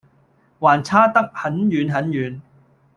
[0.59, 2.41] 還差得很遠很遠。